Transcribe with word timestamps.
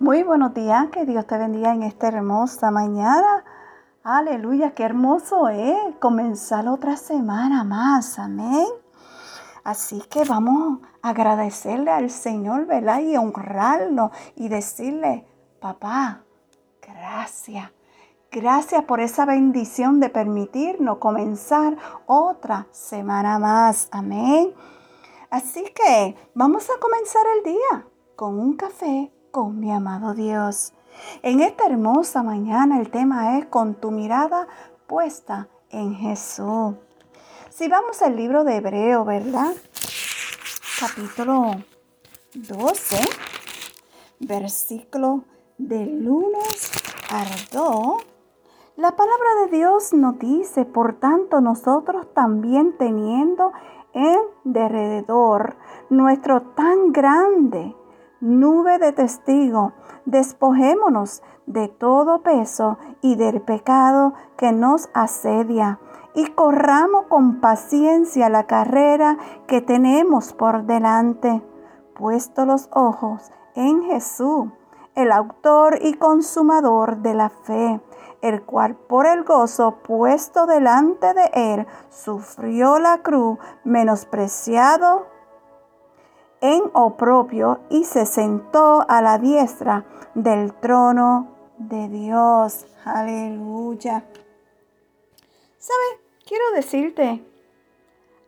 Muy 0.00 0.22
buenos 0.22 0.54
días, 0.54 0.88
que 0.90 1.06
Dios 1.06 1.26
te 1.26 1.38
bendiga 1.38 1.72
en 1.72 1.82
esta 1.82 2.08
hermosa 2.08 2.70
mañana. 2.70 3.44
Aleluya, 4.02 4.74
qué 4.74 4.82
hermoso 4.82 5.48
es 5.48 5.76
comenzar 6.00 6.68
otra 6.68 6.96
semana 6.96 7.64
más, 7.64 8.18
amén. 8.18 8.66
Así 9.62 10.02
que 10.10 10.24
vamos 10.24 10.80
a 11.00 11.10
agradecerle 11.10 11.90
al 11.90 12.10
Señor, 12.10 12.66
¿verdad? 12.66 13.00
Y 13.00 13.16
honrarlo 13.16 14.10
y 14.36 14.48
decirle, 14.48 15.26
papá, 15.60 16.24
gracias. 16.82 17.70
Gracias 18.30 18.84
por 18.84 19.00
esa 19.00 19.24
bendición 19.24 20.00
de 20.00 20.10
permitirnos 20.10 20.98
comenzar 20.98 21.76
otra 22.06 22.66
semana 22.72 23.38
más. 23.38 23.88
Amén. 23.92 24.52
Así 25.30 25.64
que 25.74 26.16
vamos 26.34 26.68
a 26.68 26.80
comenzar 26.80 27.22
el 27.38 27.44
día 27.54 27.86
con 28.16 28.38
un 28.38 28.56
café 28.56 29.13
con 29.34 29.58
mi 29.58 29.72
amado 29.72 30.14
Dios. 30.14 30.72
En 31.22 31.40
esta 31.40 31.66
hermosa 31.66 32.22
mañana 32.22 32.78
el 32.78 32.88
tema 32.92 33.36
es 33.36 33.46
con 33.46 33.74
tu 33.74 33.90
mirada 33.90 34.46
puesta 34.86 35.48
en 35.70 35.96
Jesús. 35.96 36.76
Si 37.50 37.66
vamos 37.66 38.00
al 38.02 38.14
libro 38.14 38.44
de 38.44 38.58
Hebreo, 38.58 39.04
¿verdad? 39.04 39.52
Capítulo 40.78 41.50
12, 42.34 42.96
versículo 44.20 45.24
del 45.58 46.08
1 46.08 46.38
al 47.10 47.28
2. 47.50 48.02
La 48.76 48.92
palabra 48.92 49.28
de 49.42 49.56
Dios 49.56 49.92
nos 49.94 50.16
dice, 50.16 50.64
por 50.64 51.00
tanto, 51.00 51.40
nosotros 51.40 52.06
también 52.14 52.76
teniendo 52.78 53.50
en 53.94 54.20
derredor 54.44 55.56
nuestro 55.90 56.40
tan 56.54 56.92
grande 56.92 57.74
nube 58.24 58.78
de 58.78 58.92
testigos, 58.92 59.74
despojémonos 60.06 61.22
de 61.46 61.68
todo 61.68 62.22
peso 62.22 62.78
y 63.02 63.16
del 63.16 63.42
pecado 63.42 64.14
que 64.38 64.50
nos 64.50 64.88
asedia 64.94 65.78
y 66.14 66.28
corramos 66.28 67.06
con 67.08 67.40
paciencia 67.40 68.30
la 68.30 68.44
carrera 68.46 69.18
que 69.46 69.60
tenemos 69.60 70.32
por 70.32 70.64
delante, 70.64 71.42
puesto 71.94 72.46
los 72.46 72.70
ojos 72.72 73.30
en 73.54 73.82
Jesús, 73.82 74.46
el 74.94 75.12
autor 75.12 75.78
y 75.82 75.94
consumador 75.94 76.98
de 76.98 77.14
la 77.14 77.28
fe, 77.28 77.80
el 78.22 78.42
cual 78.42 78.74
por 78.74 79.06
el 79.06 79.24
gozo 79.24 79.82
puesto 79.82 80.46
delante 80.46 81.12
de 81.12 81.30
él 81.34 81.66
sufrió 81.90 82.78
la 82.78 83.02
cruz, 83.02 83.38
menospreciado 83.64 85.13
en 86.44 86.64
oprobio 86.74 87.60
y 87.70 87.84
se 87.84 88.04
sentó 88.04 88.84
a 88.86 89.00
la 89.00 89.16
diestra 89.16 89.86
del 90.14 90.52
trono 90.52 91.28
de 91.56 91.88
Dios. 91.88 92.66
Aleluya. 92.84 94.04
¿Sabes? 95.56 96.00
Quiero 96.26 96.44
decirte, 96.54 97.24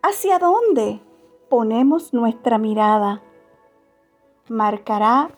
¿hacia 0.02 0.38
dónde 0.38 1.02
ponemos 1.50 2.14
nuestra 2.14 2.56
mirada? 2.56 3.20
Marcará 4.48 5.28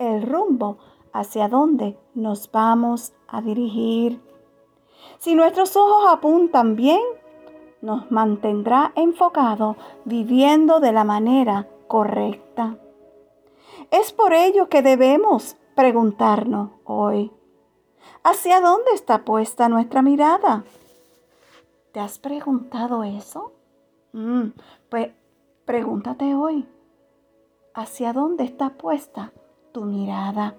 el 0.00 0.22
rumbo 0.22 0.78
hacia 1.12 1.46
dónde 1.46 1.96
nos 2.14 2.50
vamos 2.50 3.12
a 3.28 3.42
dirigir. 3.42 4.20
Si 5.20 5.36
nuestros 5.36 5.76
ojos 5.76 6.06
apuntan 6.10 6.74
bien, 6.74 7.00
nos 7.80 8.10
mantendrá 8.10 8.90
enfocado 8.96 9.76
viviendo 10.04 10.80
de 10.80 10.90
la 10.90 11.04
manera 11.04 11.68
correcta. 11.86 12.78
Es 13.90 14.12
por 14.12 14.32
ello 14.32 14.68
que 14.68 14.82
debemos 14.82 15.56
preguntarnos 15.74 16.70
hoy, 16.84 17.32
¿hacia 18.22 18.60
dónde 18.60 18.92
está 18.94 19.24
puesta 19.24 19.68
nuestra 19.68 20.02
mirada? 20.02 20.64
¿Te 21.92 22.00
has 22.00 22.18
preguntado 22.18 23.04
eso? 23.04 23.52
Mm, 24.12 24.48
pues 24.88 25.10
pregúntate 25.64 26.34
hoy, 26.34 26.66
¿hacia 27.74 28.12
dónde 28.12 28.44
está 28.44 28.70
puesta 28.70 29.32
tu 29.72 29.84
mirada? 29.84 30.56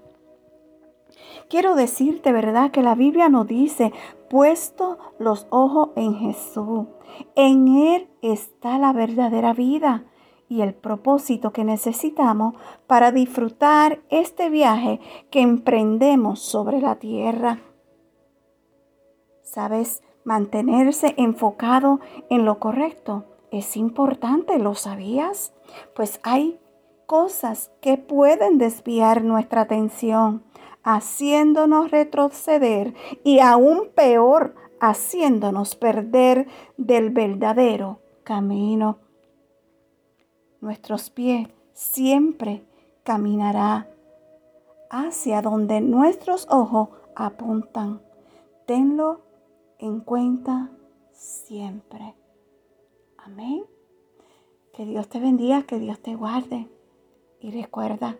Quiero 1.50 1.76
decirte, 1.76 2.32
¿verdad? 2.32 2.72
Que 2.72 2.82
la 2.82 2.96
Biblia 2.96 3.30
nos 3.30 3.48
dice, 3.48 3.94
puesto 4.30 4.98
los 5.20 5.48
ojos 5.50 5.90
en 5.96 6.16
Jesús. 6.16 6.88
En 7.36 7.68
Él 7.68 8.10
está 8.22 8.78
la 8.78 8.92
verdadera 8.92 9.54
vida 9.54 10.04
y 10.56 10.62
el 10.62 10.74
propósito 10.74 11.52
que 11.52 11.66
necesitamos 11.66 12.56
para 12.88 13.12
disfrutar 13.12 14.00
este 14.10 14.50
viaje 14.50 15.02
que 15.30 15.42
emprendemos 15.42 16.40
sobre 16.40 16.80
la 16.80 16.96
tierra. 16.96 17.60
¿Sabes? 19.44 20.02
Mantenerse 20.24 21.14
enfocado 21.18 22.00
en 22.30 22.46
lo 22.46 22.60
correcto 22.60 23.26
es 23.52 23.76
importante, 23.76 24.58
¿lo 24.58 24.76
sabías? 24.76 25.54
Pues 25.94 26.22
hay 26.24 26.58
cosas 27.06 27.72
que 27.82 27.98
pueden 27.98 28.58
desviar 28.58 29.26
nuestra 29.26 29.62
atención, 29.62 30.44
haciéndonos 30.84 31.92
retroceder 31.92 32.94
y 33.26 33.40
aún 33.40 33.90
peor, 33.94 34.56
haciéndonos 34.80 35.76
perder 35.76 36.48
del 36.78 37.10
verdadero 37.10 38.00
camino 38.24 39.05
nuestros 40.66 41.12
pies 41.12 41.48
siempre 41.74 42.66
caminará 43.04 43.88
hacia 44.90 45.42
donde 45.42 45.80
nuestros 45.80 46.48
ojos 46.50 46.90
apuntan. 47.16 48.02
Tenlo 48.66 49.22
en 49.78 50.00
cuenta 50.00 50.72
siempre. 51.12 52.16
Amén. 53.18 53.64
Que 54.74 54.86
Dios 54.86 55.08
te 55.08 55.20
bendiga, 55.20 55.64
que 55.64 55.80
Dios 55.80 56.00
te 56.00 56.16
guarde. 56.16 56.68
Y 57.40 57.52
recuerda, 57.52 58.18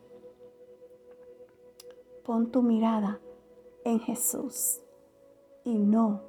pon 2.24 2.52
tu 2.52 2.62
mirada 2.62 3.20
en 3.84 4.00
Jesús 4.00 4.82
y 5.64 5.80
no 5.80 6.22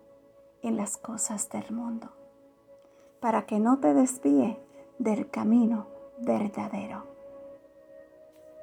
en 0.63 0.79
las 0.79 0.97
cosas 0.97 1.51
del 1.51 1.71
mundo, 1.73 2.09
para 3.21 3.45
que 3.45 3.61
no 3.61 3.81
te 3.81 3.93
desvíe 3.93 4.59
del 4.99 5.29
camino 5.29 5.96
verdadero. 6.19 7.03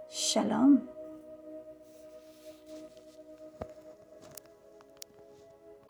Shalom. 0.10 0.88